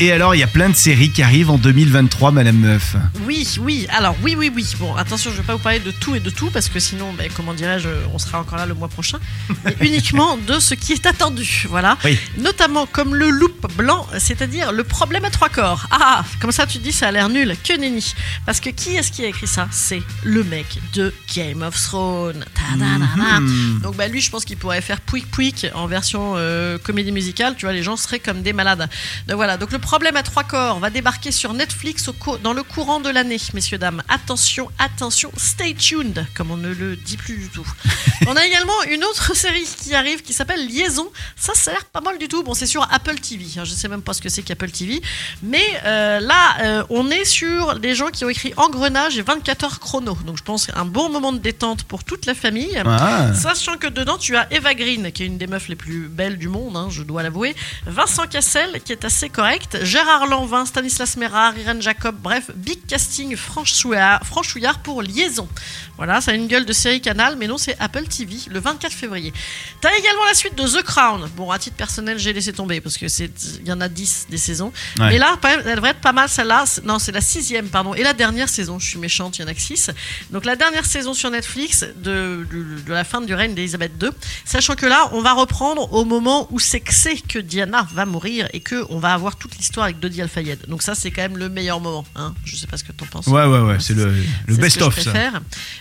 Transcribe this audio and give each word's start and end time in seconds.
Et 0.00 0.12
alors, 0.12 0.36
il 0.36 0.38
y 0.38 0.44
a 0.44 0.46
plein 0.46 0.68
de 0.68 0.76
séries 0.76 1.10
qui 1.10 1.24
arrivent 1.24 1.50
en 1.50 1.58
2023, 1.58 2.30
Madame 2.30 2.56
Meuf. 2.56 2.94
Oui, 3.26 3.48
oui, 3.60 3.88
alors 3.90 4.14
oui, 4.22 4.36
oui, 4.38 4.48
oui. 4.54 4.64
Bon, 4.78 4.94
attention, 4.94 5.30
je 5.32 5.36
ne 5.36 5.40
vais 5.40 5.46
pas 5.46 5.54
vous 5.54 5.62
parler 5.62 5.80
de 5.80 5.90
tout 5.90 6.14
et 6.14 6.20
de 6.20 6.30
tout 6.30 6.50
parce 6.50 6.68
que 6.68 6.78
sinon, 6.78 7.12
ben, 7.14 7.28
comment 7.34 7.52
dirais-je, 7.52 7.88
on 8.14 8.18
sera 8.20 8.38
encore 8.38 8.58
là 8.58 8.66
le 8.66 8.74
mois 8.74 8.86
prochain. 8.86 9.18
Mais 9.64 9.76
uniquement 9.80 10.36
de 10.36 10.60
ce 10.60 10.74
qui 10.74 10.92
est 10.92 11.04
attendu, 11.04 11.66
voilà. 11.68 11.98
Oui. 12.04 12.16
Notamment 12.36 12.86
comme 12.86 13.16
le 13.16 13.28
loop 13.28 13.66
blanc, 13.76 14.06
c'est-à-dire 14.18 14.70
le 14.70 14.84
problème 14.84 15.24
à 15.24 15.30
trois 15.30 15.48
corps. 15.48 15.88
Ah, 15.90 16.24
comme 16.40 16.52
ça 16.52 16.64
tu 16.64 16.78
te 16.78 16.84
dis 16.84 16.92
ça 16.92 17.08
a 17.08 17.10
l'air 17.10 17.28
nul, 17.28 17.56
que 17.64 17.76
nenni. 17.76 18.14
Parce 18.46 18.60
que 18.60 18.70
qui 18.70 18.94
est-ce 18.94 19.10
qui 19.10 19.24
a 19.24 19.28
écrit 19.28 19.48
ça? 19.48 19.66
C'est 19.72 20.02
le 20.22 20.44
mec 20.44 20.78
de 20.94 21.12
Game 21.34 21.62
of 21.62 21.74
Thrones. 21.74 22.44
Ta-da-da-da. 22.54 23.40
Mhm. 23.40 23.80
Donc 23.82 23.96
bah 23.96 24.06
lui, 24.06 24.20
je 24.20 24.30
pense 24.30 24.44
qu'il 24.44 24.58
pourrait 24.58 24.80
faire 24.80 25.00
Pouic 25.00 25.28
Pouic 25.28 25.66
en 25.74 25.88
version 25.88 26.34
euh, 26.36 26.78
comédie 26.78 27.10
musicale. 27.10 27.56
Tu 27.58 27.66
vois, 27.66 27.72
les 27.72 27.82
gens 27.82 27.96
seraient 27.96 28.20
comme 28.20 28.42
des 28.42 28.52
malades. 28.52 28.88
Donc 29.26 29.36
voilà. 29.36 29.56
Donc 29.56 29.72
le 29.72 29.78
problème 29.88 30.16
à 30.16 30.22
trois 30.22 30.44
corps 30.44 30.80
va 30.80 30.90
débarquer 30.90 31.32
sur 31.32 31.54
Netflix 31.54 32.08
au 32.08 32.36
dans 32.42 32.52
le 32.52 32.62
courant 32.62 33.00
de 33.00 33.08
l'année, 33.08 33.38
messieurs 33.54 33.78
dames. 33.78 34.02
Attention, 34.10 34.68
attention, 34.78 35.32
stay 35.38 35.72
tuned, 35.72 36.26
comme 36.34 36.50
on 36.50 36.58
ne 36.58 36.68
le 36.74 36.94
dit 36.94 37.16
plus 37.16 37.38
du 37.38 37.48
tout. 37.48 37.66
on 38.26 38.36
a 38.36 38.44
également 38.44 38.82
une 38.90 39.02
autre 39.02 39.34
série 39.34 39.66
qui 39.82 39.94
arrive 39.94 40.20
qui 40.20 40.34
s'appelle 40.34 40.66
Liaison. 40.68 41.08
Ça, 41.36 41.54
ça 41.54 41.70
a 41.70 41.72
l'air 41.72 41.86
pas 41.86 42.02
mal 42.02 42.18
du 42.18 42.28
tout. 42.28 42.42
Bon, 42.42 42.52
c'est 42.52 42.66
sur 42.66 42.86
Apple 42.92 43.18
TV. 43.18 43.46
hein. 43.56 43.64
Je 43.64 43.70
sais 43.70 43.88
même 43.88 44.02
pas 44.02 44.12
ce 44.12 44.20
que 44.20 44.28
c'est 44.28 44.42
qu'Apple 44.42 44.70
TV, 44.70 45.00
mais 45.42 45.64
euh, 45.86 46.20
là, 46.20 46.58
euh, 46.60 46.84
on 46.90 47.10
est 47.10 47.24
sur 47.24 47.78
des 47.80 47.94
gens 47.94 48.08
qui 48.08 48.26
ont 48.26 48.28
écrit 48.28 48.52
Engrenage 48.58 49.16
et 49.16 49.22
24 49.22 49.64
heures 49.64 49.80
chrono. 49.80 50.18
Donc 50.26 50.36
je 50.36 50.42
pense 50.44 50.68
un 50.74 50.84
bon 50.84 51.08
moment 51.08 51.32
de 51.32 51.38
détente 51.38 51.84
pour 51.84 52.04
toute 52.04 52.26
la 52.26 52.34
famille. 52.34 52.78
Ah. 52.84 53.32
Sachant 53.32 53.78
que 53.78 53.86
dedans, 53.86 54.18
tu 54.18 54.36
as 54.36 54.52
Eva 54.52 54.74
Green, 54.74 55.10
qui 55.12 55.22
est 55.22 55.26
une 55.26 55.38
des 55.38 55.46
meufs 55.46 55.68
les 55.68 55.76
plus 55.76 56.08
belles 56.08 56.36
du 56.36 56.48
monde, 56.48 56.76
hein, 56.76 56.88
je 56.90 57.02
dois 57.02 57.22
l'avouer. 57.22 57.56
Vincent 57.86 58.26
Cassel, 58.26 58.82
qui 58.84 58.92
est 58.92 59.06
assez 59.06 59.30
correct. 59.30 59.77
Gérard 59.82 60.26
Lanvin, 60.26 60.66
Stanislas 60.66 61.16
Mérard, 61.16 61.56
Irène 61.58 61.82
Jacob. 61.82 62.16
Bref, 62.20 62.50
big 62.54 62.86
casting 62.86 63.36
franchouillard, 63.36 64.24
franchouillard 64.24 64.78
pour 64.80 65.02
Liaison. 65.02 65.48
Voilà, 65.96 66.20
ça 66.20 66.30
a 66.30 66.34
une 66.34 66.46
gueule 66.46 66.64
de 66.64 66.72
série 66.72 67.00
canal, 67.00 67.36
mais 67.36 67.46
non, 67.46 67.58
c'est 67.58 67.76
Apple 67.80 68.06
TV, 68.06 68.36
le 68.48 68.60
24 68.60 68.92
février. 68.92 69.32
T'as 69.80 69.94
également 69.98 70.24
la 70.26 70.34
suite 70.34 70.54
de 70.54 70.66
The 70.66 70.82
Crown. 70.82 71.28
Bon, 71.36 71.50
à 71.50 71.58
titre 71.58 71.76
personnel, 71.76 72.18
j'ai 72.18 72.32
laissé 72.32 72.52
tomber, 72.52 72.80
parce 72.80 72.96
que 72.96 73.08
c'est, 73.08 73.30
il 73.60 73.66
y 73.66 73.72
en 73.72 73.80
a 73.80 73.88
10 73.88 74.26
des 74.30 74.38
saisons. 74.38 74.72
Ouais. 74.98 75.08
Mais 75.10 75.18
là, 75.18 75.36
elle 75.44 75.76
devrait 75.76 75.90
être 75.90 76.00
pas 76.00 76.12
mal, 76.12 76.28
celle-là. 76.28 76.64
Non, 76.84 76.98
c'est 76.98 77.12
la 77.12 77.20
sixième, 77.20 77.68
pardon. 77.68 77.94
Et 77.94 78.02
la 78.02 78.12
dernière 78.12 78.48
saison, 78.48 78.78
je 78.78 78.86
suis 78.86 78.98
méchante, 78.98 79.38
il 79.38 79.42
y 79.42 79.44
en 79.44 79.48
a 79.48 79.54
que 79.54 79.60
6. 79.60 79.90
Donc 80.30 80.44
la 80.44 80.56
dernière 80.56 80.86
saison 80.86 81.14
sur 81.14 81.30
Netflix 81.30 81.84
de, 81.96 82.46
de, 82.50 82.80
de 82.86 82.92
la 82.92 83.04
fin 83.04 83.20
du 83.20 83.34
règne 83.34 83.54
d'Elisabeth 83.54 83.92
II. 84.02 84.10
Sachant 84.44 84.74
que 84.74 84.86
là, 84.86 85.08
on 85.12 85.20
va 85.20 85.32
reprendre 85.32 85.92
au 85.92 86.04
moment 86.04 86.46
où 86.50 86.58
c'est 86.58 86.80
que 86.80 86.94
c'est 86.94 87.16
que 87.16 87.38
Diana 87.38 87.86
va 87.92 88.06
mourir 88.06 88.48
et 88.52 88.60
que 88.60 88.86
on 88.90 88.98
va 88.98 89.12
avoir 89.12 89.36
toute 89.36 89.56
l'histoire 89.56 89.67
avec 89.76 89.98
Dodi 90.00 90.20
Al-Fayed. 90.22 90.66
Donc 90.68 90.82
ça, 90.82 90.94
c'est 90.94 91.10
quand 91.10 91.22
même 91.22 91.36
le 91.36 91.48
meilleur 91.48 91.80
moment. 91.80 92.04
Hein. 92.16 92.34
Je 92.44 92.56
sais 92.56 92.66
pas 92.66 92.76
ce 92.76 92.84
que 92.84 92.92
t'en 92.92 93.06
penses. 93.06 93.26
Ouais, 93.26 93.44
ouais, 93.44 93.60
ouais, 93.60 93.76
c'est 93.80 93.94
le, 93.94 94.12
le 94.46 94.56
best-of, 94.56 94.98
ça. 94.98 95.12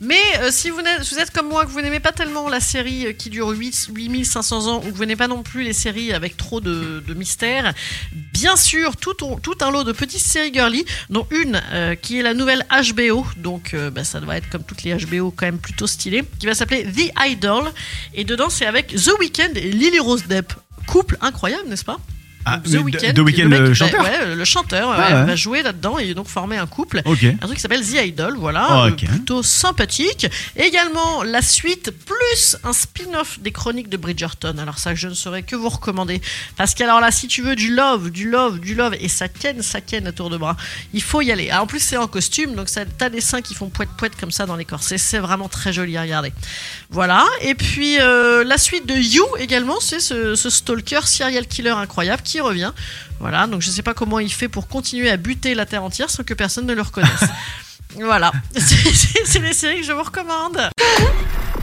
Mais 0.00 0.20
euh, 0.40 0.50
si 0.50 0.70
vous, 0.70 0.80
êtes 0.80 1.30
comme 1.32 1.48
moi, 1.48 1.64
que 1.64 1.70
vous 1.70 1.80
n'aimez 1.80 2.00
pas 2.00 2.12
tellement 2.12 2.48
la 2.48 2.60
série 2.60 3.06
euh, 3.06 3.12
qui 3.12 3.30
dure 3.30 3.48
8, 3.48 3.90
8500 3.92 4.66
ans, 4.66 4.78
ou 4.78 4.90
que 4.90 4.96
vous 4.96 5.00
n'aimez 5.00 5.16
pas 5.16 5.28
non 5.28 5.42
plus 5.42 5.62
les 5.62 5.72
séries 5.72 6.12
avec 6.12 6.36
trop 6.36 6.60
de, 6.60 7.02
de 7.06 7.14
mystères, 7.14 7.74
bien 8.32 8.56
sûr, 8.56 8.96
tout, 8.96 9.14
un 9.60 9.70
lot 9.70 9.84
de 9.84 9.92
petites 9.92 10.20
séries 10.20 10.52
girly, 10.52 10.84
dont 11.10 11.26
une 11.30 11.60
euh, 11.72 11.94
qui 11.94 12.18
est 12.18 12.22
la 12.22 12.34
nouvelle 12.34 12.66
HBO, 12.70 13.26
donc 13.36 13.74
euh, 13.74 13.90
bah, 13.90 14.04
ça 14.04 14.20
doit 14.20 14.36
être 14.36 14.48
comme 14.50 14.64
toutes 14.64 14.82
les 14.82 14.94
HBO 14.94 15.30
quand 15.30 15.46
même 15.46 15.58
plutôt 15.58 15.86
stylées, 15.86 16.24
qui 16.38 16.46
va 16.46 16.54
s'appeler 16.54 16.84
The 16.84 17.12
Idol, 17.26 17.70
et 18.14 18.24
dedans 18.24 18.50
c'est 18.50 18.66
avec 18.66 18.88
The 18.88 19.10
Weeknd 19.20 19.52
et 19.54 19.70
Lily 19.70 19.98
Rose 20.00 20.24
Depp. 20.26 20.52
Couple 20.86 21.16
incroyable, 21.20 21.68
n'est-ce 21.68 21.84
pas? 21.84 21.98
Ah, 22.44 22.58
The 22.58 22.74
Weeknd, 22.82 23.12
The 23.14 23.18
Weeknd, 23.20 23.48
mec, 23.48 23.60
le 23.60 23.68
bah, 23.68 23.74
chanteur 23.74 24.02
ouais, 24.02 24.34
le 24.34 24.44
chanteur 24.44 24.90
Ah 24.92 24.98
ouais, 24.98 25.14
ouais. 25.14 25.24
va 25.26 25.36
jouer 25.36 25.62
là-dedans 25.62 25.98
et 25.98 26.12
donc 26.14 26.26
former 26.28 26.56
un 26.56 26.66
couple 26.66 27.00
un 27.06 27.36
truc 27.46 27.54
qui 27.54 27.60
s'appelle 27.60 27.84
The 27.86 28.04
Idol, 28.06 28.36
voilà, 28.36 28.66
Oh, 28.70 28.86
euh, 28.86 28.90
plutôt 28.90 29.42
sympathique. 29.42 30.26
Également 30.56 31.22
la 31.22 31.40
suite 31.42 31.90
plus 32.04 32.16
un 32.64 32.72
spin-off 32.72 33.38
des 33.40 33.52
chroniques 33.52 33.88
de 33.88 33.96
Bridgerton. 33.96 34.56
Alors 34.58 34.78
ça, 34.78 34.94
je 34.94 35.08
ne 35.08 35.14
saurais 35.14 35.42
que 35.42 35.56
vous 35.56 35.68
recommander 35.68 36.20
parce 36.56 36.74
qu'alors 36.74 37.00
là, 37.00 37.10
si 37.10 37.28
tu 37.28 37.42
veux 37.42 37.56
du 37.56 37.74
love, 37.74 38.10
du 38.10 38.30
love, 38.30 38.60
du 38.60 38.74
love 38.74 38.94
et 38.98 39.08
ça 39.08 39.28
ken, 39.28 39.62
ça 39.62 39.80
ken 39.80 40.06
à 40.06 40.12
tour 40.12 40.30
de 40.30 40.36
bras, 40.36 40.56
il 40.92 41.02
faut 41.02 41.20
y 41.20 41.32
aller. 41.32 41.50
Ah, 41.50 41.62
en 41.62 41.66
plus, 41.66 41.80
c'est 41.80 41.96
en 41.96 42.06
costume, 42.08 42.54
donc 42.54 42.68
ça, 42.68 42.84
t'as 42.86 43.08
des 43.08 43.20
seins 43.20 43.42
qui 43.42 43.54
font 43.54 43.68
poète 43.68 43.90
poète 43.96 44.16
comme 44.18 44.30
ça 44.30 44.46
dans 44.46 44.56
les 44.56 44.64
corsets. 44.64 44.98
C'est 44.98 45.18
vraiment 45.18 45.48
très 45.48 45.72
joli 45.72 45.96
à 45.96 46.02
regarder. 46.02 46.32
Voilà. 46.90 47.24
Et 47.40 47.54
puis 47.54 48.00
euh, 48.00 48.44
la 48.44 48.58
suite 48.58 48.86
de 48.86 48.94
You 48.94 49.26
également, 49.38 49.80
c'est 49.80 50.00
ce, 50.00 50.34
ce 50.34 50.50
stalker 50.50 51.00
serial 51.06 51.46
killer 51.46 51.70
incroyable 51.70 52.22
qui 52.22 52.40
revient. 52.40 52.72
Voilà. 53.20 53.46
Donc 53.46 53.62
je 53.62 53.70
sais 53.70 53.82
pas 53.82 53.94
comment 53.94 54.18
il 54.18 54.32
fait 54.32 54.48
pour 54.48 54.68
continuer 54.68 55.10
à 55.10 55.16
buter 55.16 55.54
la 55.54 55.66
terre 55.66 55.84
entière 55.84 56.10
sans 56.10 56.24
que 56.24 56.34
personne 56.34 56.66
ne 56.66 56.74
le 56.74 56.82
reconnaisse. 56.82 57.10
Voilà, 57.94 58.32
c'est 58.56 59.38
les 59.40 59.52
séries 59.52 59.80
que 59.80 59.86
je 59.86 59.92
vous 59.92 60.02
recommande. 60.02 60.70